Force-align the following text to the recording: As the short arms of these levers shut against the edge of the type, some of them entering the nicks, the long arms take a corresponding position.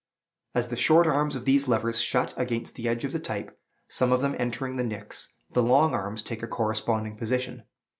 As 0.55 0.69
the 0.69 0.75
short 0.75 1.05
arms 1.05 1.35
of 1.35 1.45
these 1.45 1.67
levers 1.67 2.01
shut 2.01 2.33
against 2.35 2.73
the 2.73 2.87
edge 2.89 3.05
of 3.05 3.11
the 3.11 3.19
type, 3.19 3.55
some 3.87 4.11
of 4.11 4.21
them 4.21 4.35
entering 4.39 4.77
the 4.77 4.83
nicks, 4.83 5.31
the 5.51 5.61
long 5.61 5.93
arms 5.93 6.23
take 6.23 6.41
a 6.41 6.47
corresponding 6.47 7.15
position. 7.17 7.65